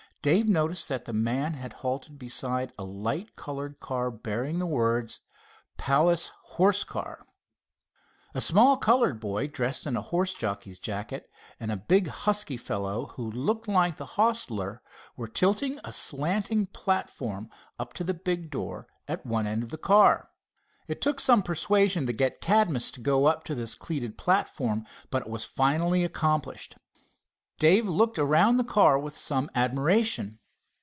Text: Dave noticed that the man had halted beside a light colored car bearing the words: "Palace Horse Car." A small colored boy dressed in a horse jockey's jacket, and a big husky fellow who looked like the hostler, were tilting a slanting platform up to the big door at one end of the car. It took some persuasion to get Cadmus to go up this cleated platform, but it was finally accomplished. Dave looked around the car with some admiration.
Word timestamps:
Dave 0.23 0.47
noticed 0.47 0.87
that 0.87 1.05
the 1.05 1.13
man 1.13 1.53
had 1.55 1.73
halted 1.81 2.19
beside 2.19 2.71
a 2.77 2.83
light 2.83 3.35
colored 3.35 3.79
car 3.79 4.11
bearing 4.11 4.59
the 4.59 4.67
words: 4.67 5.19
"Palace 5.77 6.29
Horse 6.43 6.83
Car." 6.83 7.25
A 8.35 8.39
small 8.39 8.77
colored 8.77 9.19
boy 9.19 9.47
dressed 9.47 9.87
in 9.87 9.97
a 9.97 10.01
horse 10.03 10.35
jockey's 10.35 10.77
jacket, 10.77 11.27
and 11.59 11.71
a 11.71 11.75
big 11.75 12.05
husky 12.05 12.55
fellow 12.55 13.07
who 13.15 13.31
looked 13.31 13.67
like 13.67 13.97
the 13.97 14.05
hostler, 14.13 14.83
were 15.17 15.27
tilting 15.27 15.79
a 15.83 15.91
slanting 15.91 16.67
platform 16.67 17.49
up 17.79 17.91
to 17.93 18.03
the 18.03 18.13
big 18.13 18.51
door 18.51 18.85
at 19.07 19.25
one 19.25 19.47
end 19.47 19.63
of 19.63 19.69
the 19.69 19.75
car. 19.79 20.29
It 20.87 21.01
took 21.01 21.19
some 21.19 21.41
persuasion 21.41 22.05
to 22.05 22.13
get 22.13 22.41
Cadmus 22.41 22.91
to 22.91 23.01
go 23.01 23.25
up 23.25 23.43
this 23.45 23.73
cleated 23.73 24.19
platform, 24.19 24.85
but 25.09 25.23
it 25.23 25.29
was 25.31 25.45
finally 25.45 26.03
accomplished. 26.03 26.75
Dave 27.59 27.87
looked 27.87 28.17
around 28.17 28.57
the 28.57 28.63
car 28.63 28.97
with 28.97 29.15
some 29.15 29.47
admiration. 29.53 30.39